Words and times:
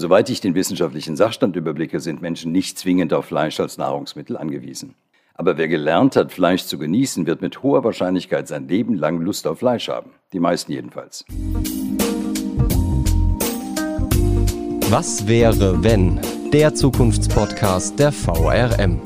Soweit 0.00 0.30
ich 0.30 0.40
den 0.40 0.54
wissenschaftlichen 0.54 1.14
Sachstand 1.14 1.56
überblicke, 1.56 2.00
sind 2.00 2.22
Menschen 2.22 2.52
nicht 2.52 2.78
zwingend 2.78 3.12
auf 3.12 3.26
Fleisch 3.26 3.60
als 3.60 3.76
Nahrungsmittel 3.76 4.38
angewiesen. 4.38 4.94
Aber 5.34 5.58
wer 5.58 5.68
gelernt 5.68 6.16
hat, 6.16 6.32
Fleisch 6.32 6.64
zu 6.64 6.78
genießen, 6.78 7.26
wird 7.26 7.42
mit 7.42 7.62
hoher 7.62 7.84
Wahrscheinlichkeit 7.84 8.48
sein 8.48 8.66
Leben 8.66 8.94
lang 8.94 9.20
Lust 9.20 9.46
auf 9.46 9.58
Fleisch 9.58 9.90
haben. 9.90 10.12
Die 10.32 10.40
meisten 10.40 10.72
jedenfalls. 10.72 11.26
Was 14.88 15.28
wäre, 15.28 15.84
wenn? 15.84 16.18
Der 16.50 16.74
Zukunftspodcast 16.74 17.98
der 17.98 18.10
VRM. 18.10 19.02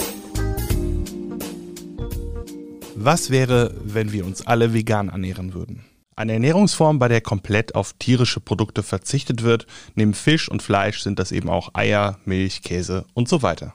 Was 2.95 3.31
wäre, 3.31 3.75
wenn 3.83 4.13
wir 4.13 4.25
uns 4.25 4.47
alle 4.47 4.73
vegan 4.73 5.09
ernähren 5.09 5.55
würden? 5.55 5.85
Eine 6.17 6.35
Ernährungsform, 6.35 7.01
bei 7.01 7.09
der 7.09 7.21
komplett 7.21 7.75
auf 7.75 7.95
tierische 7.95 8.39
Produkte 8.39 8.85
verzichtet 8.85 9.43
wird. 9.43 9.67
Neben 9.97 10.15
Fisch 10.15 10.49
und 10.49 10.63
Fleisch 10.63 11.01
sind 11.01 11.19
das 11.19 11.33
eben 11.33 11.49
auch 11.49 11.71
Eier, 11.75 12.19
Milch, 12.25 12.63
Käse 12.63 13.05
und 13.15 13.29
so 13.29 13.43
weiter. 13.43 13.75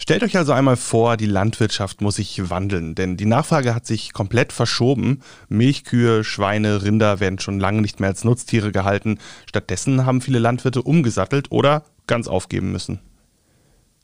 Stellt 0.00 0.22
euch 0.22 0.36
also 0.36 0.52
einmal 0.52 0.76
vor, 0.76 1.16
die 1.16 1.26
Landwirtschaft 1.26 2.02
muss 2.02 2.16
sich 2.16 2.50
wandeln, 2.50 2.94
denn 2.94 3.16
die 3.16 3.26
Nachfrage 3.26 3.74
hat 3.74 3.86
sich 3.86 4.12
komplett 4.12 4.52
verschoben. 4.52 5.22
Milchkühe, 5.48 6.24
Schweine, 6.24 6.82
Rinder 6.82 7.20
werden 7.20 7.40
schon 7.40 7.58
lange 7.58 7.80
nicht 7.82 8.00
mehr 8.00 8.10
als 8.10 8.22
Nutztiere 8.22 8.70
gehalten. 8.70 9.18
Stattdessen 9.46 10.06
haben 10.06 10.20
viele 10.20 10.38
Landwirte 10.38 10.82
umgesattelt 10.82 11.50
oder 11.50 11.84
ganz 12.06 12.28
aufgeben 12.28 12.70
müssen. 12.70 13.00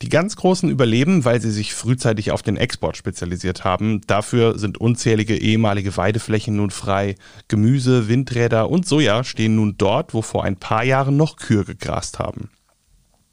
Die 0.04 0.10
ganz 0.10 0.36
Großen 0.36 0.68
überleben, 0.68 1.24
weil 1.24 1.40
sie 1.40 1.50
sich 1.50 1.72
frühzeitig 1.72 2.30
auf 2.30 2.42
den 2.42 2.58
Export 2.58 2.98
spezialisiert 2.98 3.64
haben. 3.64 4.02
Dafür 4.06 4.58
sind 4.58 4.77
unzählige 4.77 5.34
ehemalige 5.34 5.96
Weideflächen 5.96 6.56
nun 6.56 6.68
frei. 6.68 7.14
Gemüse, 7.48 8.06
Windräder 8.06 8.68
und 8.68 8.86
Soja 8.86 9.24
stehen 9.24 9.56
nun 9.56 9.78
dort, 9.78 10.12
wo 10.12 10.20
vor 10.20 10.44
ein 10.44 10.56
paar 10.56 10.84
Jahren 10.84 11.16
noch 11.16 11.36
Kühe 11.36 11.64
gegrast 11.64 12.18
haben. 12.18 12.50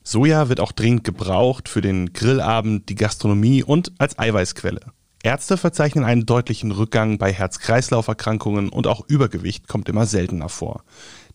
Soja 0.01 0.47
wird 0.47 0.61
auch 0.61 0.71
dringend 0.71 1.03
gebraucht 1.03 1.67
für 1.67 1.81
den 1.81 2.13
Grillabend, 2.13 2.87
die 2.87 2.95
Gastronomie 2.95 3.63
und 3.63 3.91
als 3.97 4.17
Eiweißquelle. 4.17 4.79
Ärzte 5.23 5.57
verzeichnen 5.57 6.05
einen 6.05 6.25
deutlichen 6.25 6.71
Rückgang 6.71 7.17
bei 7.17 7.33
Herz-Kreislauf-Erkrankungen 7.33 8.69
und 8.69 8.87
auch 8.87 9.03
Übergewicht 9.09 9.67
kommt 9.67 9.89
immer 9.89 10.05
seltener 10.05 10.47
vor. 10.47 10.85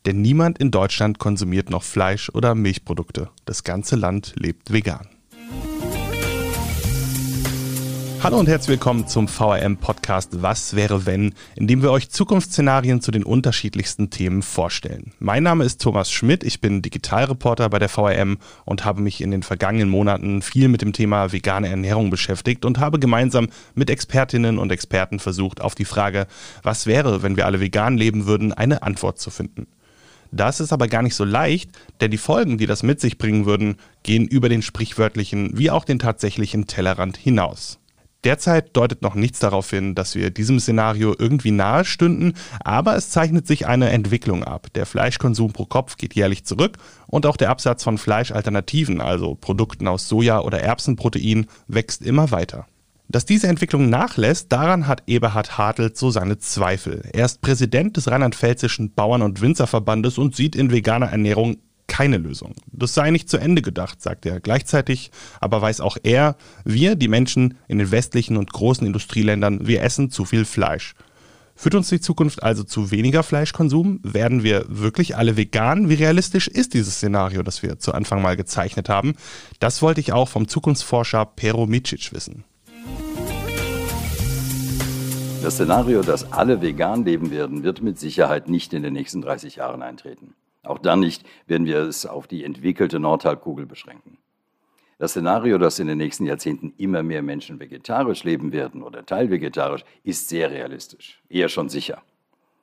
Denn 0.07 0.23
niemand 0.23 0.57
in 0.57 0.70
Deutschland 0.70 1.19
konsumiert 1.19 1.69
noch 1.69 1.83
Fleisch 1.83 2.31
oder 2.31 2.55
Milchprodukte. 2.55 3.29
Das 3.45 3.64
ganze 3.64 3.97
Land 3.97 4.33
lebt 4.39 4.73
vegan. 4.73 5.11
Hallo 8.27 8.41
und 8.41 8.49
herzlich 8.49 8.71
willkommen 8.71 9.07
zum 9.07 9.29
VRM 9.29 9.77
Podcast 9.77 10.43
Was 10.43 10.75
wäre 10.75 11.07
wenn, 11.07 11.33
in 11.55 11.69
dem 11.69 11.81
wir 11.81 11.93
euch 11.93 12.11
Zukunftsszenarien 12.11 13.01
zu 13.01 13.13
den 13.13 13.23
unterschiedlichsten 13.23 14.11
Themen 14.11 14.43
vorstellen. 14.43 15.13
Mein 15.21 15.45
Name 15.45 15.63
ist 15.63 15.81
Thomas 15.81 16.11
Schmidt, 16.11 16.43
ich 16.43 16.61
bin 16.61 16.83
Digitalreporter 16.83 17.71
bei 17.71 17.79
der 17.79 17.89
VRM 17.89 18.39
und 18.65 18.85
habe 18.85 19.01
mich 19.01 19.21
in 19.21 19.31
den 19.31 19.45
vergangenen 19.45 19.89
Monaten 19.89 20.43
viel 20.43 20.67
mit 20.67 20.83
dem 20.83 20.93
Thema 20.93 21.31
vegane 21.31 21.69
Ernährung 21.69 22.11
beschäftigt 22.11 22.65
und 22.65 22.81
habe 22.81 22.99
gemeinsam 22.99 23.47
mit 23.77 23.91
Expertinnen 23.91 24.59
und 24.59 24.73
Experten 24.73 25.21
versucht, 25.21 25.61
auf 25.61 25.77
die 25.77 25.85
Frage, 25.85 26.27
was 26.65 26.87
wäre, 26.87 27.23
wenn 27.23 27.37
wir 27.37 27.47
alle 27.47 27.61
vegan 27.61 27.97
leben 27.97 28.27
würden, 28.27 28.53
eine 28.53 28.83
Antwort 28.83 29.21
zu 29.21 29.31
finden. 29.31 29.69
Das 30.33 30.59
ist 30.59 30.73
aber 30.73 30.89
gar 30.89 31.03
nicht 31.03 31.15
so 31.15 31.23
leicht, 31.23 31.71
denn 32.01 32.11
die 32.11 32.19
Folgen, 32.19 32.59
die 32.59 32.67
das 32.67 32.83
mit 32.83 33.01
sich 33.01 33.19
bringen 33.19 33.47
würden, 33.47 33.77
gehen 34.03 34.27
über 34.27 34.49
den 34.49 34.63
sprichwörtlichen 34.63 35.57
wie 35.57 35.71
auch 35.71 35.85
den 35.85 36.01
tatsächlichen 36.01 36.67
Tellerrand 36.67 37.17
hinaus. 37.17 37.79
Derzeit 38.27 38.77
deutet 38.77 39.03
noch 39.03 39.15
nichts 39.15 39.39
darauf 39.39 39.71
hin, 39.71 39.95
dass 39.95 40.17
wir 40.17 40.31
diesem 40.31 40.59
Szenario 40.59 41.15
irgendwie 41.17 41.53
nahe 41.53 41.85
stünden, 41.85 42.33
aber 42.59 42.97
es 42.97 43.11
zeichnet 43.11 43.47
sich 43.47 43.69
eine 43.69 43.91
Entwicklung 43.91 44.43
ab. 44.43 44.67
Der 44.75 44.85
Fleischkonsum 44.85 45.53
pro 45.53 45.65
Kopf 45.65 45.97
geht 45.97 46.17
jährlich 46.17 46.45
zurück 46.45 46.77
und 47.07 47.25
auch 47.25 47.37
der 47.37 47.51
Absatz 47.51 47.85
von 47.85 47.99
Fleischalternativen, 47.99 49.01
also 49.01 49.37
Produkten 49.37 49.87
aus 49.87 50.09
Soja 50.09 50.41
oder 50.41 50.61
Erbsenprotein, 50.61 51.47
wächst 51.69 52.03
immer 52.03 52.33
weiter. 52.33 52.67
Dass 53.07 53.27
diese 53.27 53.47
Entwicklung 53.47 53.91
nachlässt, 53.91 54.51
daran 54.51 54.89
hat 54.89 55.05
Eberhard 55.07 55.57
Hartelt 55.57 55.97
so 55.97 56.11
seine 56.11 56.39
Zweifel. 56.39 57.09
Er 57.13 57.27
ist 57.27 57.42
Präsident 57.42 57.97
des 57.97 58.11
rheinland-pfälzischen 58.11 58.92
Bauern- 58.92 59.23
und 59.23 59.41
Winzerverbandes 59.41 60.19
und 60.19 60.35
sieht 60.35 60.57
in 60.57 60.73
veganer 60.73 61.13
Ernährung 61.13 61.59
keine 61.86 62.19
Lösung. 62.19 62.55
Das 62.73 62.95
sei 62.95 63.11
nicht 63.11 63.29
zu 63.29 63.39
Ende 63.39 63.63
gedacht, 63.63 64.02
sagt 64.02 64.27
er. 64.27 64.41
Gleichzeitig 64.41 65.11
aber 65.41 65.63
weiß 65.63 65.80
auch 65.80 65.97
er, 66.02 66.36
wir, 66.64 66.95
die 66.95 67.08
Menschen 67.08 67.58
in 67.69 67.79
den 67.79 67.91
westlichen 67.91 68.36
und 68.36 68.52
großen 68.52 68.86
Industrieländern, 68.86 69.67
wir 69.67 69.83
essen 69.83 70.11
zu 70.11 70.24
viel 70.24 70.45
Fleisch. 70.45 70.95
Führt 71.58 71.74
uns 71.74 71.89
die 71.89 72.01
Zukunft 72.01 72.42
also 72.42 72.64
zu 72.64 72.91
weniger 72.91 73.23
Fleischkonsum? 73.23 74.01
Werden 74.02 74.42
wir 74.42 74.67
wirklich 74.69 75.17
alle 75.17 75.39
vegan? 75.39 75.89
Wie 75.89 75.95
realistisch 75.95 76.48
ist 76.48 76.74
dieses 76.74 76.97
Szenario, 76.97 77.42
das 77.42 77.63
wir 77.63 77.79
zu 77.79 77.95
Anfang 77.95 78.20
mal 78.20 78.36
gezeichnet 78.36 78.91
haben? 78.91 79.14
Das 79.58 79.80
wollte 79.80 80.01
ich 80.01 80.13
auch 80.13 80.29
vom 80.29 80.48
Zukunftsforscher 80.48 81.24
Pero 81.24 81.67
Micic 81.67 82.13
wissen. 82.13 82.45
Das 85.42 85.55
Szenario, 85.55 86.03
dass 86.03 86.30
alle 86.33 86.61
vegan 86.61 87.05
leben 87.05 87.30
werden, 87.30 87.63
wird 87.63 87.80
mit 87.80 87.98
Sicherheit 87.98 88.48
nicht 88.48 88.74
in 88.74 88.83
den 88.83 88.92
nächsten 88.92 89.23
30 89.23 89.57
Jahren 89.57 89.80
eintreten. 89.80 90.35
Auch 90.67 90.79
dann 90.79 91.01
nicht 91.01 91.25
werden 91.47 91.67
wir 91.67 91.79
es 91.79 92.07
auf 92.07 92.27
die 92.27 92.45
entwickelte 92.45 92.99
Nordhalbkugel 92.99 93.67
beschränken. 93.67 94.19
Das 94.99 95.11
Szenario, 95.11 95.59
dass 95.59 95.79
in 95.79 95.89
den 95.89 95.99
nächsten 95.99 96.25
Jahrzehnten 96.25 96.73
immer 96.79 97.03
mehr 97.03 97.23
Menschen 97.23 97.61
vegetarisch 97.61 98.25
leben 98.25 98.53
werden 98.53 98.83
oder 98.83 99.05
teilvegetarisch, 99.05 99.85
ist 100.03 100.29
sehr 100.29 100.51
realistisch, 100.51 101.23
eher 101.29 101.49
schon 101.49 101.69
sicher. 101.69 102.03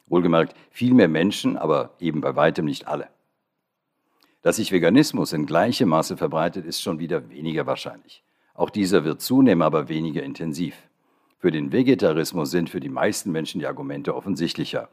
Wohlgemerkt, 0.08 0.56
viel 0.72 0.94
mehr 0.94 1.08
Menschen, 1.08 1.58
aber 1.58 1.96
eben 2.00 2.22
bei 2.22 2.36
weitem 2.36 2.66
nicht 2.66 2.88
alle. 2.88 3.08
Dass 4.42 4.58
sich 4.58 4.72
Veganismus 4.72 5.32
in 5.32 5.46
gleichem 5.46 5.90
Maße 5.90 6.18
verbreitet, 6.18 6.66
ist 6.66 6.82
schon 6.82 7.00
wieder 7.00 7.30
weniger 7.30 7.66
wahrscheinlich. 7.66 8.24
Auch 8.56 8.70
dieser 8.70 9.06
wird 9.06 9.22
zunehmen, 9.22 9.62
aber 9.62 9.88
weniger 9.88 10.24
intensiv. 10.24 10.76
Für 11.38 11.52
den 11.52 11.72
Vegetarismus 11.72 12.52
sind 12.52 12.70
für 12.70 12.80
die 12.80 12.90
meisten 12.90 13.32
Menschen 13.32 13.60
die 13.60 13.68
Argumente 13.68 14.16
offensichtlicher 14.16 14.90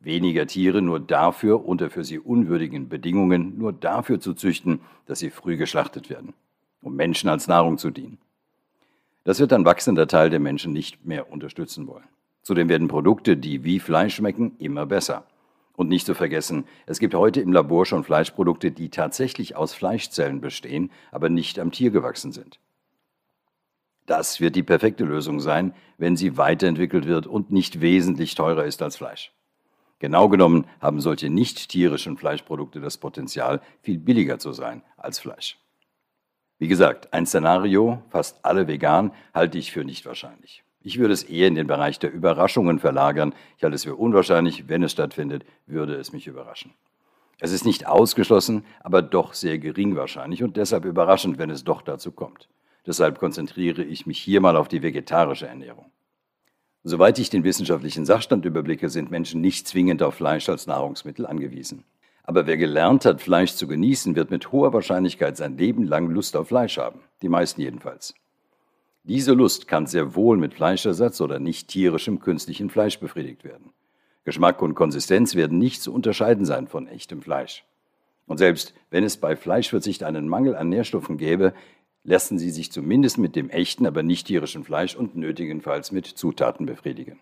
weniger 0.00 0.46
Tiere 0.46 0.82
nur 0.82 0.98
dafür 0.98 1.64
unter 1.64 1.90
für 1.90 2.04
sie 2.04 2.18
unwürdigen 2.18 2.88
Bedingungen 2.88 3.58
nur 3.58 3.72
dafür 3.72 4.20
zu 4.20 4.34
züchten, 4.34 4.80
dass 5.06 5.18
sie 5.18 5.30
früh 5.30 5.56
geschlachtet 5.56 6.10
werden, 6.10 6.32
um 6.82 6.96
Menschen 6.96 7.28
als 7.28 7.46
Nahrung 7.46 7.78
zu 7.78 7.90
dienen. 7.90 8.18
Das 9.24 9.38
wird 9.38 9.52
ein 9.52 9.66
wachsender 9.66 10.08
Teil 10.08 10.30
der 10.30 10.40
Menschen 10.40 10.72
nicht 10.72 11.04
mehr 11.04 11.30
unterstützen 11.30 11.86
wollen. 11.86 12.08
Zudem 12.42 12.68
werden 12.70 12.88
Produkte, 12.88 13.36
die 13.36 13.64
wie 13.64 13.78
Fleisch 13.78 14.16
schmecken, 14.16 14.56
immer 14.58 14.86
besser. 14.86 15.24
Und 15.76 15.88
nicht 15.88 16.06
zu 16.06 16.14
vergessen, 16.14 16.64
es 16.86 16.98
gibt 16.98 17.14
heute 17.14 17.40
im 17.40 17.52
Labor 17.52 17.86
schon 17.86 18.04
Fleischprodukte, 18.04 18.70
die 18.70 18.88
tatsächlich 18.88 19.56
aus 19.56 19.72
Fleischzellen 19.72 20.40
bestehen, 20.40 20.90
aber 21.10 21.28
nicht 21.28 21.58
am 21.58 21.70
Tier 21.70 21.90
gewachsen 21.90 22.32
sind. 22.32 22.58
Das 24.06 24.40
wird 24.40 24.56
die 24.56 24.62
perfekte 24.62 25.04
Lösung 25.04 25.40
sein, 25.40 25.74
wenn 25.96 26.16
sie 26.16 26.36
weiterentwickelt 26.36 27.06
wird 27.06 27.26
und 27.26 27.52
nicht 27.52 27.80
wesentlich 27.80 28.34
teurer 28.34 28.64
ist 28.64 28.82
als 28.82 28.96
Fleisch. 28.96 29.32
Genau 30.00 30.28
genommen 30.28 30.66
haben 30.80 31.00
solche 31.00 31.30
nicht 31.30 31.68
tierischen 31.68 32.16
Fleischprodukte 32.16 32.80
das 32.80 32.96
Potenzial, 32.96 33.60
viel 33.82 33.98
billiger 33.98 34.38
zu 34.38 34.52
sein 34.52 34.82
als 34.96 35.18
Fleisch. 35.18 35.58
Wie 36.58 36.68
gesagt, 36.68 37.12
ein 37.12 37.26
Szenario, 37.26 38.02
fast 38.08 38.44
alle 38.44 38.66
vegan, 38.66 39.12
halte 39.32 39.58
ich 39.58 39.72
für 39.72 39.84
nicht 39.84 40.06
wahrscheinlich. 40.06 40.64
Ich 40.82 40.98
würde 40.98 41.12
es 41.12 41.22
eher 41.22 41.48
in 41.48 41.54
den 41.54 41.66
Bereich 41.66 41.98
der 41.98 42.12
Überraschungen 42.12 42.78
verlagern. 42.78 43.34
Ich 43.58 43.62
halte 43.62 43.74
es 43.74 43.84
für 43.84 43.96
unwahrscheinlich. 43.96 44.68
Wenn 44.68 44.82
es 44.82 44.92
stattfindet, 44.92 45.44
würde 45.66 45.94
es 45.96 46.12
mich 46.12 46.26
überraschen. 46.26 46.72
Es 47.38 47.52
ist 47.52 47.66
nicht 47.66 47.86
ausgeschlossen, 47.86 48.64
aber 48.80 49.02
doch 49.02 49.34
sehr 49.34 49.58
gering 49.58 49.96
wahrscheinlich 49.96 50.42
und 50.42 50.56
deshalb 50.56 50.86
überraschend, 50.86 51.38
wenn 51.38 51.50
es 51.50 51.64
doch 51.64 51.82
dazu 51.82 52.12
kommt. 52.12 52.48
Deshalb 52.86 53.18
konzentriere 53.18 53.82
ich 53.82 54.06
mich 54.06 54.18
hier 54.18 54.40
mal 54.40 54.56
auf 54.56 54.68
die 54.68 54.82
vegetarische 54.82 55.46
Ernährung. 55.46 55.90
Soweit 56.82 57.18
ich 57.18 57.28
den 57.28 57.44
wissenschaftlichen 57.44 58.06
Sachstand 58.06 58.46
überblicke, 58.46 58.88
sind 58.88 59.10
Menschen 59.10 59.40
nicht 59.40 59.68
zwingend 59.68 60.02
auf 60.02 60.14
Fleisch 60.14 60.48
als 60.48 60.66
Nahrungsmittel 60.66 61.26
angewiesen. 61.26 61.84
Aber 62.22 62.46
wer 62.46 62.56
gelernt 62.56 63.04
hat, 63.04 63.20
Fleisch 63.20 63.54
zu 63.54 63.66
genießen, 63.66 64.16
wird 64.16 64.30
mit 64.30 64.52
hoher 64.52 64.72
Wahrscheinlichkeit 64.72 65.36
sein 65.36 65.58
Leben 65.58 65.84
lang 65.84 66.08
Lust 66.10 66.36
auf 66.36 66.48
Fleisch 66.48 66.78
haben. 66.78 67.00
Die 67.22 67.28
meisten 67.28 67.60
jedenfalls. 67.60 68.14
Diese 69.04 69.32
Lust 69.32 69.66
kann 69.68 69.86
sehr 69.86 70.14
wohl 70.14 70.36
mit 70.36 70.54
Fleischersatz 70.54 71.20
oder 71.20 71.38
nicht 71.38 71.68
tierischem 71.68 72.20
künstlichen 72.20 72.70
Fleisch 72.70 72.98
befriedigt 72.98 73.44
werden. 73.44 73.72
Geschmack 74.24 74.62
und 74.62 74.74
Konsistenz 74.74 75.34
werden 75.34 75.58
nicht 75.58 75.82
zu 75.82 75.92
unterscheiden 75.92 76.44
sein 76.44 76.68
von 76.68 76.86
echtem 76.86 77.22
Fleisch. 77.22 77.64
Und 78.26 78.38
selbst 78.38 78.74
wenn 78.90 79.02
es 79.02 79.16
bei 79.16 79.34
Fleischverzicht 79.34 80.02
einen 80.04 80.28
Mangel 80.28 80.54
an 80.54 80.68
Nährstoffen 80.68 81.16
gäbe, 81.16 81.52
lassen 82.04 82.38
sie 82.38 82.50
sich 82.50 82.72
zumindest 82.72 83.18
mit 83.18 83.36
dem 83.36 83.50
echten, 83.50 83.86
aber 83.86 84.02
nicht 84.02 84.26
tierischen 84.26 84.64
Fleisch 84.64 84.96
und 84.96 85.16
nötigenfalls 85.16 85.92
mit 85.92 86.06
Zutaten 86.06 86.66
befriedigen. 86.66 87.20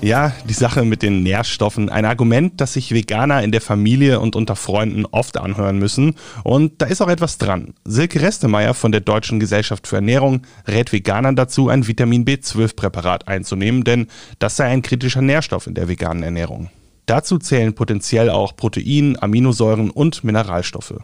Ja, 0.00 0.32
die 0.48 0.54
Sache 0.54 0.84
mit 0.84 1.02
den 1.02 1.24
Nährstoffen. 1.24 1.88
Ein 1.88 2.04
Argument, 2.04 2.60
das 2.60 2.74
sich 2.74 2.92
Veganer 2.92 3.42
in 3.42 3.50
der 3.50 3.60
Familie 3.60 4.20
und 4.20 4.36
unter 4.36 4.54
Freunden 4.54 5.04
oft 5.06 5.36
anhören 5.36 5.78
müssen. 5.78 6.14
Und 6.44 6.80
da 6.80 6.86
ist 6.86 7.00
auch 7.02 7.08
etwas 7.08 7.36
dran. 7.36 7.74
Silke 7.84 8.22
Restemeyer 8.22 8.74
von 8.74 8.92
der 8.92 9.00
Deutschen 9.00 9.40
Gesellschaft 9.40 9.88
für 9.88 9.96
Ernährung 9.96 10.42
rät 10.68 10.92
Veganern 10.92 11.34
dazu, 11.34 11.68
ein 11.68 11.88
Vitamin 11.88 12.24
B12-Präparat 12.24 13.26
einzunehmen, 13.26 13.82
denn 13.82 14.06
das 14.38 14.56
sei 14.56 14.66
ein 14.66 14.82
kritischer 14.82 15.20
Nährstoff 15.20 15.66
in 15.66 15.74
der 15.74 15.88
veganen 15.88 16.22
Ernährung. 16.22 16.70
Dazu 17.08 17.38
zählen 17.38 17.74
potenziell 17.74 18.28
auch 18.28 18.54
Protein, 18.54 19.16
Aminosäuren 19.18 19.88
und 19.88 20.24
Mineralstoffe. 20.24 21.00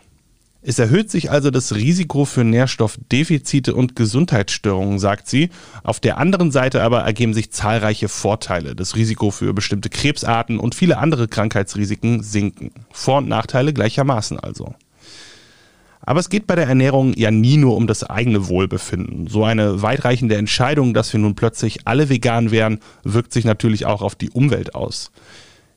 Es 0.60 0.78
erhöht 0.78 1.10
sich 1.10 1.30
also 1.30 1.50
das 1.50 1.74
Risiko 1.74 2.26
für 2.26 2.44
Nährstoffdefizite 2.44 3.74
und 3.74 3.96
Gesundheitsstörungen, 3.96 4.98
sagt 4.98 5.28
sie. 5.28 5.48
Auf 5.82 6.00
der 6.00 6.18
anderen 6.18 6.50
Seite 6.50 6.82
aber 6.82 7.00
ergeben 7.00 7.32
sich 7.32 7.52
zahlreiche 7.52 8.10
Vorteile. 8.10 8.76
Das 8.76 8.96
Risiko 8.96 9.30
für 9.30 9.54
bestimmte 9.54 9.88
Krebsarten 9.88 10.58
und 10.58 10.74
viele 10.74 10.98
andere 10.98 11.26
Krankheitsrisiken 11.26 12.22
sinken. 12.22 12.70
Vor- 12.92 13.18
und 13.18 13.28
Nachteile 13.28 13.72
gleichermaßen 13.72 14.38
also. 14.38 14.74
Aber 16.02 16.20
es 16.20 16.28
geht 16.28 16.46
bei 16.46 16.54
der 16.54 16.66
Ernährung 16.66 17.14
ja 17.16 17.30
nie 17.30 17.56
nur 17.56 17.76
um 17.76 17.86
das 17.86 18.04
eigene 18.04 18.48
Wohlbefinden. 18.48 19.26
So 19.26 19.44
eine 19.44 19.80
weitreichende 19.80 20.36
Entscheidung, 20.36 20.92
dass 20.92 21.14
wir 21.14 21.20
nun 21.20 21.34
plötzlich 21.34 21.86
alle 21.86 22.10
vegan 22.10 22.50
wären, 22.50 22.80
wirkt 23.04 23.32
sich 23.32 23.46
natürlich 23.46 23.86
auch 23.86 24.02
auf 24.02 24.14
die 24.14 24.28
Umwelt 24.28 24.74
aus. 24.74 25.10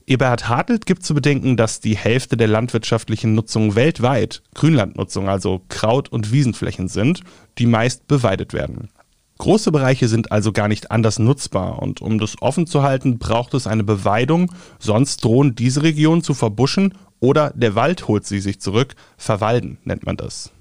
Eberhard 0.09 0.47
Hartelt 0.47 0.85
gibt 0.85 1.03
zu 1.03 1.13
bedenken, 1.13 1.57
dass 1.57 1.81
die 1.81 1.97
Hälfte 1.97 2.37
der 2.37 2.47
landwirtschaftlichen 2.47 3.35
Nutzung 3.35 3.75
weltweit 3.75 4.41
Grünlandnutzung, 4.55 5.27
also 5.27 5.63
Kraut- 5.67 6.07
und 6.07 6.31
Wiesenflächen 6.31 6.87
sind, 6.87 7.19
die 7.57 7.65
meist 7.65 8.07
beweidet 8.07 8.53
werden. 8.53 8.89
Große 9.37 9.69
Bereiche 9.69 10.07
sind 10.07 10.31
also 10.31 10.53
gar 10.53 10.69
nicht 10.69 10.91
anders 10.91 11.19
nutzbar 11.19 11.81
und 11.81 12.01
um 12.01 12.19
das 12.19 12.41
offen 12.41 12.67
zu 12.67 12.83
halten, 12.83 13.19
braucht 13.19 13.53
es 13.53 13.67
eine 13.67 13.83
Beweidung, 13.83 14.53
sonst 14.79 15.25
drohen 15.25 15.55
diese 15.55 15.83
Regionen 15.83 16.23
zu 16.23 16.33
verbuschen 16.33 16.93
oder 17.19 17.51
der 17.53 17.75
Wald 17.75 18.07
holt 18.07 18.25
sie 18.25 18.39
sich 18.39 18.61
zurück, 18.61 18.95
verwalden 19.17 19.77
nennt 19.83 20.05
man 20.05 20.15
das. 20.15 20.53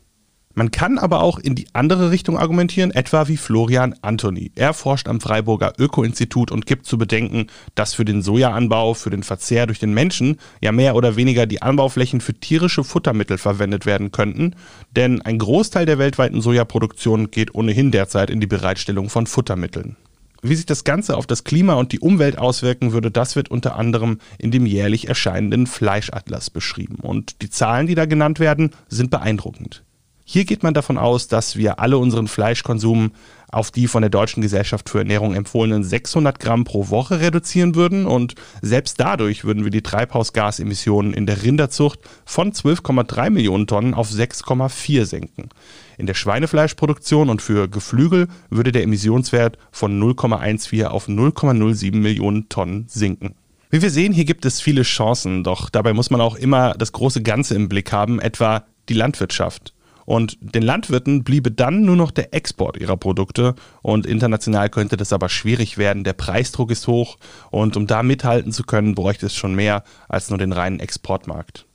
Man 0.58 0.70
kann 0.70 0.96
aber 0.96 1.20
auch 1.20 1.38
in 1.38 1.54
die 1.54 1.66
andere 1.74 2.10
Richtung 2.10 2.38
argumentieren, 2.38 2.90
etwa 2.90 3.28
wie 3.28 3.36
Florian 3.36 3.94
Antoni. 4.00 4.52
Er 4.54 4.72
forscht 4.72 5.06
am 5.06 5.20
Freiburger 5.20 5.74
Öko-Institut 5.76 6.50
und 6.50 6.64
gibt 6.64 6.86
zu 6.86 6.96
bedenken, 6.96 7.48
dass 7.74 7.92
für 7.92 8.06
den 8.06 8.22
Sojaanbau, 8.22 8.94
für 8.94 9.10
den 9.10 9.22
Verzehr 9.22 9.66
durch 9.66 9.80
den 9.80 9.92
Menschen 9.92 10.38
ja 10.62 10.72
mehr 10.72 10.96
oder 10.96 11.16
weniger 11.16 11.44
die 11.44 11.60
Anbauflächen 11.60 12.22
für 12.22 12.32
tierische 12.32 12.84
Futtermittel 12.84 13.36
verwendet 13.36 13.84
werden 13.84 14.12
könnten, 14.12 14.54
denn 14.92 15.20
ein 15.20 15.38
Großteil 15.38 15.84
der 15.84 15.98
weltweiten 15.98 16.40
Sojaproduktion 16.40 17.30
geht 17.30 17.54
ohnehin 17.54 17.90
derzeit 17.90 18.30
in 18.30 18.40
die 18.40 18.46
Bereitstellung 18.46 19.10
von 19.10 19.26
Futtermitteln. 19.26 19.96
Wie 20.40 20.54
sich 20.54 20.64
das 20.64 20.84
Ganze 20.84 21.18
auf 21.18 21.26
das 21.26 21.44
Klima 21.44 21.74
und 21.74 21.92
die 21.92 22.00
Umwelt 22.00 22.38
auswirken 22.38 22.92
würde, 22.92 23.10
das 23.10 23.36
wird 23.36 23.50
unter 23.50 23.76
anderem 23.76 24.20
in 24.38 24.52
dem 24.52 24.64
jährlich 24.64 25.06
erscheinenden 25.06 25.66
Fleischatlas 25.66 26.48
beschrieben. 26.48 26.96
Und 27.02 27.42
die 27.42 27.50
Zahlen, 27.50 27.86
die 27.86 27.94
da 27.94 28.06
genannt 28.06 28.40
werden, 28.40 28.70
sind 28.88 29.10
beeindruckend. 29.10 29.82
Hier 30.28 30.44
geht 30.44 30.64
man 30.64 30.74
davon 30.74 30.98
aus, 30.98 31.28
dass 31.28 31.54
wir 31.54 31.78
alle 31.78 31.98
unseren 31.98 32.26
Fleischkonsum 32.26 33.12
auf 33.48 33.70
die 33.70 33.86
von 33.86 34.02
der 34.02 34.10
Deutschen 34.10 34.40
Gesellschaft 34.40 34.90
für 34.90 34.98
Ernährung 34.98 35.34
empfohlenen 35.34 35.84
600 35.84 36.40
Gramm 36.40 36.64
pro 36.64 36.88
Woche 36.88 37.20
reduzieren 37.20 37.76
würden 37.76 38.06
und 38.06 38.34
selbst 38.60 38.98
dadurch 38.98 39.44
würden 39.44 39.62
wir 39.62 39.70
die 39.70 39.84
Treibhausgasemissionen 39.84 41.14
in 41.14 41.26
der 41.26 41.44
Rinderzucht 41.44 42.00
von 42.24 42.50
12,3 42.50 43.30
Millionen 43.30 43.68
Tonnen 43.68 43.94
auf 43.94 44.10
6,4 44.10 45.04
senken. 45.04 45.50
In 45.96 46.06
der 46.06 46.14
Schweinefleischproduktion 46.14 47.30
und 47.30 47.40
für 47.40 47.68
Geflügel 47.68 48.26
würde 48.50 48.72
der 48.72 48.82
Emissionswert 48.82 49.58
von 49.70 49.96
0,14 50.02 50.86
auf 50.86 51.06
0,07 51.06 51.94
Millionen 51.94 52.48
Tonnen 52.48 52.86
sinken. 52.88 53.36
Wie 53.70 53.80
wir 53.80 53.90
sehen, 53.90 54.12
hier 54.12 54.24
gibt 54.24 54.44
es 54.44 54.60
viele 54.60 54.82
Chancen, 54.82 55.44
doch 55.44 55.70
dabei 55.70 55.92
muss 55.92 56.10
man 56.10 56.20
auch 56.20 56.34
immer 56.34 56.74
das 56.74 56.90
große 56.90 57.22
Ganze 57.22 57.54
im 57.54 57.68
Blick 57.68 57.92
haben, 57.92 58.18
etwa 58.18 58.64
die 58.88 58.94
Landwirtschaft. 58.94 59.72
Und 60.06 60.38
den 60.40 60.62
Landwirten 60.62 61.24
bliebe 61.24 61.50
dann 61.50 61.82
nur 61.82 61.96
noch 61.96 62.12
der 62.12 62.32
Export 62.32 62.78
ihrer 62.78 62.96
Produkte 62.96 63.56
und 63.82 64.06
international 64.06 64.70
könnte 64.70 64.96
das 64.96 65.12
aber 65.12 65.28
schwierig 65.28 65.76
werden. 65.76 66.04
Der 66.04 66.12
Preisdruck 66.14 66.70
ist 66.70 66.86
hoch 66.86 67.18
und 67.50 67.76
um 67.76 67.86
da 67.86 68.02
mithalten 68.02 68.52
zu 68.52 68.62
können, 68.62 68.94
bräuchte 68.94 69.26
es 69.26 69.34
schon 69.34 69.54
mehr 69.54 69.82
als 70.08 70.30
nur 70.30 70.38
den 70.38 70.52
reinen 70.52 70.80
Exportmarkt. 70.80 71.66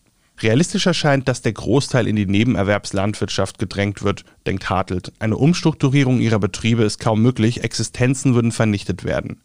Realistisch 0.42 0.88
erscheint, 0.88 1.28
dass 1.28 1.42
der 1.42 1.54
Großteil 1.54 2.08
in 2.08 2.16
die 2.16 2.26
Nebenerwerbslandwirtschaft 2.26 3.60
gedrängt 3.60 4.02
wird, 4.02 4.26
denkt 4.48 4.70
Hartelt. 4.70 5.12
Eine 5.20 5.38
Umstrukturierung 5.38 6.20
ihrer 6.20 6.40
Betriebe 6.40 6.84
ist 6.84 7.00
kaum 7.00 7.22
möglich, 7.22 7.64
Existenzen 7.64 8.34
würden 8.34 8.52
vernichtet 8.52 9.04
werden. 9.04 9.42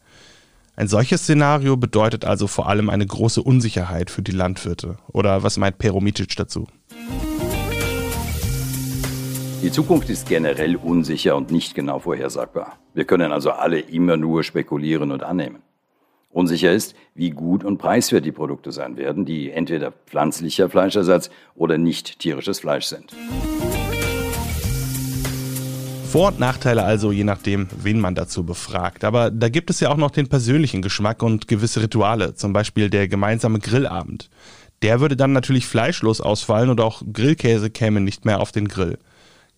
Ein 0.76 0.88
solches 0.88 1.22
Szenario 1.22 1.76
bedeutet 1.76 2.24
also 2.24 2.46
vor 2.46 2.68
allem 2.68 2.88
eine 2.88 3.06
große 3.06 3.42
Unsicherheit 3.42 4.10
für 4.10 4.22
die 4.22 4.32
Landwirte. 4.32 4.98
Oder 5.08 5.42
was 5.42 5.56
meint 5.56 5.78
Peromitic 5.78 6.36
dazu? 6.36 6.66
Die 9.66 9.72
Zukunft 9.72 10.08
ist 10.10 10.28
generell 10.28 10.76
unsicher 10.76 11.34
und 11.34 11.50
nicht 11.50 11.74
genau 11.74 11.98
vorhersagbar. 11.98 12.78
Wir 12.94 13.04
können 13.04 13.32
also 13.32 13.50
alle 13.50 13.80
immer 13.80 14.16
nur 14.16 14.44
spekulieren 14.44 15.10
und 15.10 15.24
annehmen. 15.24 15.58
Unsicher 16.30 16.70
ist, 16.70 16.94
wie 17.16 17.30
gut 17.30 17.64
und 17.64 17.78
preiswert 17.78 18.24
die 18.24 18.30
Produkte 18.30 18.70
sein 18.70 18.96
werden, 18.96 19.24
die 19.24 19.50
entweder 19.50 19.90
pflanzlicher 19.90 20.70
Fleischersatz 20.70 21.30
oder 21.56 21.78
nicht 21.78 22.20
tierisches 22.20 22.60
Fleisch 22.60 22.84
sind. 22.84 23.12
Vor- 26.12 26.28
und 26.28 26.38
Nachteile 26.38 26.84
also, 26.84 27.10
je 27.10 27.24
nachdem, 27.24 27.66
wen 27.82 27.98
man 27.98 28.14
dazu 28.14 28.46
befragt. 28.46 29.02
Aber 29.02 29.32
da 29.32 29.48
gibt 29.48 29.70
es 29.70 29.80
ja 29.80 29.90
auch 29.90 29.96
noch 29.96 30.12
den 30.12 30.28
persönlichen 30.28 30.80
Geschmack 30.80 31.24
und 31.24 31.48
gewisse 31.48 31.82
Rituale, 31.82 32.36
zum 32.36 32.52
Beispiel 32.52 32.88
der 32.88 33.08
gemeinsame 33.08 33.58
Grillabend. 33.58 34.30
Der 34.82 35.00
würde 35.00 35.16
dann 35.16 35.32
natürlich 35.32 35.66
fleischlos 35.66 36.20
ausfallen 36.20 36.70
und 36.70 36.80
auch 36.80 37.02
Grillkäse 37.12 37.68
käme 37.68 38.00
nicht 38.00 38.24
mehr 38.24 38.40
auf 38.40 38.52
den 38.52 38.68
Grill. 38.68 38.98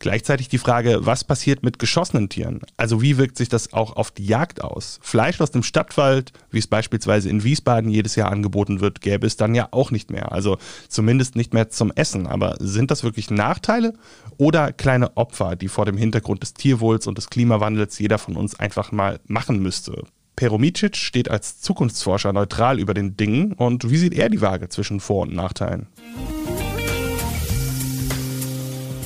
Gleichzeitig 0.00 0.48
die 0.48 0.58
Frage, 0.58 1.00
was 1.00 1.24
passiert 1.24 1.64
mit 1.64 1.80
geschossenen 1.80 2.28
Tieren? 2.28 2.60
Also 2.76 3.02
wie 3.02 3.18
wirkt 3.18 3.36
sich 3.36 3.48
das 3.48 3.72
auch 3.72 3.96
auf 3.96 4.12
die 4.12 4.26
Jagd 4.26 4.62
aus? 4.62 5.00
Fleisch 5.02 5.40
aus 5.40 5.50
dem 5.50 5.64
Stadtwald, 5.64 6.32
wie 6.50 6.58
es 6.58 6.68
beispielsweise 6.68 7.28
in 7.28 7.42
Wiesbaden 7.42 7.90
jedes 7.90 8.14
Jahr 8.14 8.30
angeboten 8.30 8.80
wird, 8.80 9.00
gäbe 9.00 9.26
es 9.26 9.36
dann 9.36 9.56
ja 9.56 9.68
auch 9.72 9.90
nicht 9.90 10.10
mehr. 10.10 10.30
Also 10.30 10.58
zumindest 10.88 11.34
nicht 11.34 11.52
mehr 11.52 11.68
zum 11.70 11.90
Essen. 11.90 12.28
Aber 12.28 12.56
sind 12.60 12.92
das 12.92 13.02
wirklich 13.02 13.30
Nachteile 13.30 13.94
oder 14.36 14.72
kleine 14.72 15.16
Opfer, 15.16 15.56
die 15.56 15.68
vor 15.68 15.84
dem 15.84 15.96
Hintergrund 15.96 16.42
des 16.42 16.54
Tierwohls 16.54 17.08
und 17.08 17.18
des 17.18 17.28
Klimawandels 17.28 17.98
jeder 17.98 18.18
von 18.18 18.36
uns 18.36 18.58
einfach 18.58 18.92
mal 18.92 19.18
machen 19.26 19.60
müsste? 19.60 20.04
Peromicic 20.36 20.96
steht 20.96 21.28
als 21.28 21.60
Zukunftsforscher 21.60 22.32
neutral 22.32 22.78
über 22.78 22.94
den 22.94 23.16
Dingen 23.16 23.52
und 23.52 23.90
wie 23.90 23.96
sieht 23.96 24.14
er 24.14 24.28
die 24.28 24.40
Waage 24.40 24.68
zwischen 24.68 25.00
Vor- 25.00 25.22
und 25.22 25.34
Nachteilen? 25.34 25.88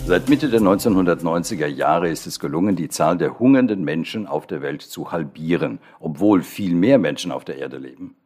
Seit 0.04 0.28
Mitte 0.28 0.48
der 0.48 0.60
1990er 0.60 1.68
Jahre 1.68 2.08
ist 2.08 2.26
es 2.26 2.40
gelungen, 2.40 2.74
die 2.74 2.88
Zahl 2.88 3.16
der 3.16 3.38
hungernden 3.38 3.84
Menschen 3.84 4.26
auf 4.26 4.48
der 4.48 4.60
Welt 4.60 4.82
zu 4.82 5.12
halbieren, 5.12 5.78
obwohl 6.00 6.42
viel 6.42 6.74
mehr 6.74 6.98
Menschen 6.98 7.30
auf 7.30 7.44
der 7.44 7.58
Erde 7.58 7.78
leben. 7.78 8.16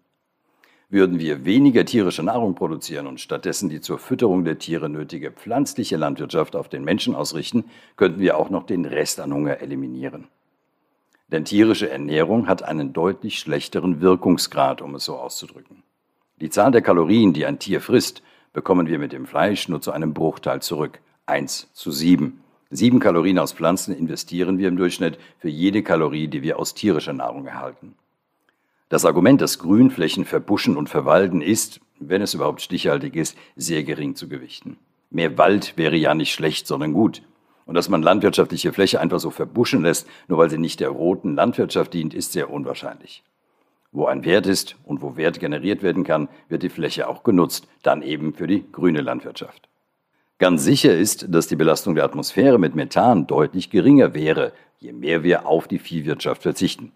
Würden 0.89 1.19
wir 1.19 1.45
weniger 1.45 1.85
tierische 1.85 2.23
Nahrung 2.23 2.55
produzieren 2.55 3.07
und 3.07 3.21
stattdessen 3.21 3.69
die 3.69 3.83
zur 3.83 3.99
Fütterung 3.99 4.45
der 4.45 4.59
Tiere 4.59 4.89
nötige 4.89 5.31
pflanzliche 5.31 5.97
Landwirtschaft 5.97 6.57
auf 6.57 6.71
den 6.71 6.83
Menschen 6.83 7.15
ausrichten, 7.15 7.65
könnten 7.97 8.21
wir 8.21 8.39
auch 8.39 8.49
noch 8.49 8.65
den 8.65 8.87
Rest 8.87 9.21
an 9.21 9.35
Hunger 9.35 9.61
eliminieren. 9.61 10.29
Denn 11.29 11.45
tierische 11.45 11.91
Ernährung 11.91 12.49
hat 12.49 12.63
einen 12.63 12.95
deutlich 12.95 13.39
schlechteren 13.39 14.01
Wirkungsgrad, 14.01 14.81
um 14.81 14.95
es 14.95 15.05
so 15.05 15.17
auszudrücken. 15.17 15.83
Die 16.41 16.51
Zahl 16.51 16.71
der 16.71 16.83
Kalorien, 16.83 17.35
die 17.35 17.45
ein 17.45 17.59
Tier 17.59 17.83
frisst, 17.83 18.23
bekommen 18.55 18.87
wir 18.87 18.99
mit 18.99 19.13
dem 19.13 19.27
Fleisch 19.27 19.69
nur 19.69 19.83
zu 19.83 19.93
einem 19.93 20.15
Bruchteil 20.15 20.63
zurück. 20.63 21.01
1 21.27 21.73
zu 21.73 21.91
7. 21.91 22.41
Sieben 22.71 23.01
Kalorien 23.01 23.41
aus 23.41 23.53
Pflanzen 23.53 23.93
investieren 23.97 24.59
wir 24.59 24.69
im 24.69 24.77
Durchschnitt 24.77 25.19
für 25.41 25.49
jede 25.49 25.83
Kalorie, 25.83 26.29
die 26.29 26.43
wir 26.43 26.59
aus 26.59 26.73
tierischer 26.73 27.13
Nahrung 27.13 27.47
erhalten. 27.47 27.97
Das 28.89 29.05
Argument, 29.05 29.41
dass 29.41 29.59
Grünflächen 29.59 30.25
verbuschen 30.25 30.77
und 30.77 30.89
verwalden, 30.89 31.43
ist, 31.43 31.81
wenn 31.99 32.23
es 32.23 32.35
überhaupt 32.35 32.63
stichhaltig 32.63 33.17
ist, 33.17 33.37
sehr 33.57 33.83
gering 33.83 34.15
zu 34.15 34.29
gewichten. 34.29 34.79
Mehr 35.11 35.37
Wald 35.37 35.77
wäre 35.77 35.97
ja 35.97 36.15
nicht 36.15 36.33
schlecht, 36.33 36.69
sondern 36.69 36.93
gut. 36.93 37.23
Und 37.65 37.75
dass 37.75 37.89
man 37.89 38.03
landwirtschaftliche 38.03 38.73
Fläche 38.73 39.01
einfach 39.01 39.19
so 39.19 39.31
verbuschen 39.31 39.83
lässt, 39.83 40.07
nur 40.29 40.39
weil 40.39 40.51
sie 40.51 40.59
nicht 40.59 40.79
der 40.79 40.91
roten 40.91 41.35
Landwirtschaft 41.35 41.93
dient, 41.93 42.15
ist 42.15 42.31
sehr 42.31 42.51
unwahrscheinlich. 42.51 43.25
Wo 43.91 44.07
ein 44.07 44.25
Wert 44.25 44.47
ist 44.47 44.77
und 44.85 45.03
wo 45.03 45.17
Wert 45.17 45.41
generiert 45.41 45.83
werden 45.83 46.05
kann, 46.05 46.29
wird 46.49 46.63
die 46.63 46.69
Fläche 46.69 47.09
auch 47.09 47.25
genutzt, 47.25 47.67
dann 47.83 48.03
eben 48.03 48.33
für 48.33 48.47
die 48.47 48.65
grüne 48.71 49.01
Landwirtschaft. 49.01 49.69
Ganz 50.39 50.65
sicher 50.65 50.95
ist, 50.95 51.35
dass 51.35 51.47
die 51.47 51.57
Belastung 51.57 51.95
der 51.95 52.05
Atmosphäre 52.05 52.59
mit 52.59 52.75
Methan 52.75 53.27
deutlich 53.27 53.71
geringer 53.71 54.13
wäre, 54.13 54.53
je 54.79 54.93
mehr 54.93 55.23
wir 55.23 55.47
auf 55.47 55.67
die 55.67 55.79
Viehwirtschaft 55.79 56.43
verzichten. 56.43 56.93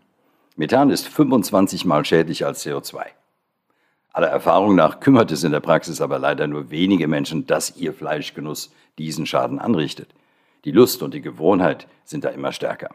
Methan 0.56 0.90
ist 0.90 1.09
25 1.09 1.87
mal 1.87 2.04
schädlicher 2.04 2.49
als 2.49 2.66
CO2. 2.66 3.00
Aller 4.12 4.28
Erfahrung 4.28 4.75
nach 4.75 5.00
kümmert 5.00 5.30
es 5.30 5.42
in 5.42 5.52
der 5.52 5.61
Praxis 5.61 6.02
aber 6.02 6.18
leider 6.18 6.47
nur 6.49 6.70
wenige 6.70 7.09
Menschen, 7.09 7.47
dass 7.47 7.76
ihr 7.76 7.94
Fleischgenuss 7.94 8.73
diesen 8.99 9.25
Schaden 9.25 9.59
anrichtet. 9.59 10.11
Die 10.66 10.73
Lust 10.73 11.02
und 11.02 11.14
die 11.14 11.23
Gewohnheit 11.23 11.87
sind 12.04 12.25
da 12.25 12.28
immer 12.28 12.52
stärker. 12.52 12.90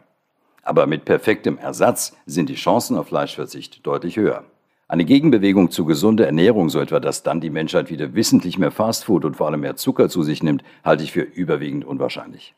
Aber 0.62 0.86
mit 0.86 1.04
perfektem 1.04 1.58
Ersatz 1.58 2.16
sind 2.26 2.48
die 2.48 2.54
Chancen 2.54 2.96
auf 2.96 3.08
Fleischverzicht 3.08 3.84
deutlich 3.84 4.16
höher. 4.16 4.44
Eine 4.88 5.04
Gegenbewegung 5.04 5.72
zu 5.72 5.84
gesunder 5.84 6.26
Ernährung, 6.26 6.68
so 6.68 6.78
etwa, 6.78 7.00
dass 7.00 7.24
dann 7.24 7.40
die 7.40 7.50
Menschheit 7.50 7.90
wieder 7.90 8.14
wissentlich 8.14 8.56
mehr 8.56 8.70
Fastfood 8.70 9.24
und 9.24 9.36
vor 9.36 9.48
allem 9.48 9.60
mehr 9.60 9.74
Zucker 9.74 10.08
zu 10.08 10.22
sich 10.22 10.44
nimmt, 10.44 10.62
halte 10.84 11.02
ich 11.02 11.10
für 11.10 11.22
überwiegend 11.22 11.84
unwahrscheinlich. 11.84 12.54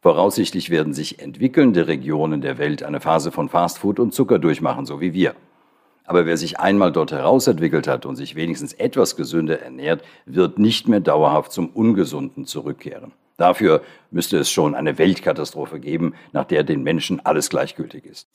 Voraussichtlich 0.00 0.70
werden 0.70 0.94
sich 0.94 1.18
entwickelnde 1.18 1.88
Regionen 1.88 2.40
der 2.40 2.58
Welt 2.58 2.84
eine 2.84 3.00
Phase 3.00 3.32
von 3.32 3.48
Fastfood 3.48 3.98
und 3.98 4.14
Zucker 4.14 4.38
durchmachen, 4.38 4.86
so 4.86 5.00
wie 5.00 5.12
wir. 5.12 5.34
Aber 6.04 6.24
wer 6.24 6.36
sich 6.36 6.60
einmal 6.60 6.92
dort 6.92 7.10
herausentwickelt 7.10 7.88
hat 7.88 8.06
und 8.06 8.14
sich 8.14 8.36
wenigstens 8.36 8.72
etwas 8.72 9.16
gesünder 9.16 9.60
ernährt, 9.60 10.04
wird 10.24 10.60
nicht 10.60 10.86
mehr 10.86 11.00
dauerhaft 11.00 11.50
zum 11.50 11.70
Ungesunden 11.70 12.46
zurückkehren. 12.46 13.10
Dafür 13.38 13.82
müsste 14.12 14.38
es 14.38 14.48
schon 14.48 14.76
eine 14.76 14.98
Weltkatastrophe 14.98 15.80
geben, 15.80 16.14
nach 16.32 16.44
der 16.44 16.62
den 16.62 16.84
Menschen 16.84 17.26
alles 17.26 17.50
gleichgültig 17.50 18.06
ist. 18.06 18.28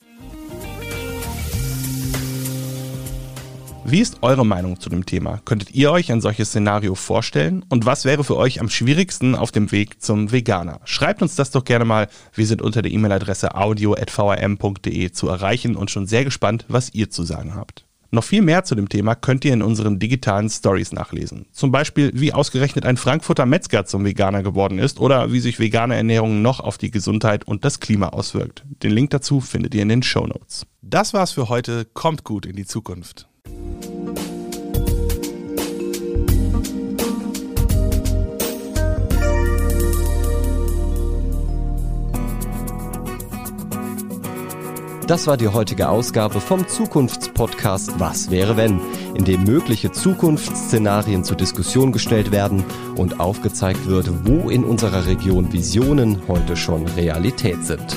Wie 3.84 4.00
ist 4.00 4.22
eure 4.22 4.46
Meinung 4.46 4.78
zu 4.78 4.88
dem 4.88 5.06
Thema? 5.06 5.40
Könntet 5.44 5.74
ihr 5.74 5.90
euch 5.90 6.12
ein 6.12 6.20
solches 6.20 6.48
Szenario 6.48 6.94
vorstellen? 6.94 7.64
Und 7.68 7.84
was 7.84 8.04
wäre 8.04 8.22
für 8.22 8.36
euch 8.36 8.60
am 8.60 8.68
schwierigsten 8.68 9.34
auf 9.34 9.50
dem 9.50 9.72
Weg 9.72 10.00
zum 10.00 10.30
Veganer? 10.30 10.80
Schreibt 10.84 11.20
uns 11.20 11.34
das 11.34 11.50
doch 11.50 11.64
gerne 11.64 11.84
mal. 11.84 12.08
Wir 12.32 12.46
sind 12.46 12.62
unter 12.62 12.80
der 12.80 12.92
E-Mail-Adresse 12.92 13.56
audio.vrm.de 13.56 15.10
zu 15.10 15.28
erreichen 15.28 15.74
und 15.74 15.90
schon 15.90 16.06
sehr 16.06 16.24
gespannt, 16.24 16.64
was 16.68 16.94
ihr 16.94 17.10
zu 17.10 17.24
sagen 17.24 17.54
habt. 17.56 17.84
Noch 18.12 18.24
viel 18.24 18.42
mehr 18.42 18.62
zu 18.62 18.74
dem 18.74 18.88
Thema 18.88 19.14
könnt 19.14 19.44
ihr 19.44 19.54
in 19.54 19.62
unseren 19.62 19.98
digitalen 19.98 20.48
Stories 20.48 20.92
nachlesen. 20.92 21.46
Zum 21.50 21.72
Beispiel, 21.72 22.12
wie 22.14 22.32
ausgerechnet 22.32 22.84
ein 22.84 22.98
Frankfurter 22.98 23.46
Metzger 23.46 23.86
zum 23.86 24.04
Veganer 24.04 24.42
geworden 24.42 24.78
ist 24.78 25.00
oder 25.00 25.32
wie 25.32 25.40
sich 25.40 25.58
vegane 25.58 25.96
Ernährung 25.96 26.42
noch 26.42 26.60
auf 26.60 26.78
die 26.78 26.90
Gesundheit 26.90 27.48
und 27.48 27.64
das 27.64 27.80
Klima 27.80 28.10
auswirkt. 28.10 28.64
Den 28.82 28.92
Link 28.92 29.10
dazu 29.10 29.40
findet 29.40 29.74
ihr 29.74 29.82
in 29.82 29.88
den 29.88 30.02
Show 30.02 30.26
Notes. 30.26 30.66
Das 30.82 31.14
war's 31.14 31.32
für 31.32 31.48
heute. 31.48 31.86
Kommt 31.86 32.22
gut 32.22 32.44
in 32.44 32.54
die 32.54 32.66
Zukunft. 32.66 33.28
Das 45.06 45.26
war 45.26 45.36
die 45.36 45.48
heutige 45.48 45.88
Ausgabe 45.88 46.40
vom 46.40 46.68
Zukunftspodcast 46.68 47.98
Was 47.98 48.30
wäre 48.30 48.56
wenn, 48.56 48.80
in 49.14 49.24
dem 49.24 49.42
mögliche 49.42 49.90
Zukunftsszenarien 49.90 51.24
zur 51.24 51.36
Diskussion 51.36 51.90
gestellt 51.90 52.30
werden 52.30 52.64
und 52.96 53.18
aufgezeigt 53.18 53.88
wird, 53.88 54.08
wo 54.24 54.48
in 54.48 54.64
unserer 54.64 55.06
Region 55.06 55.52
Visionen 55.52 56.22
heute 56.28 56.56
schon 56.56 56.86
Realität 56.86 57.64
sind. 57.64 57.96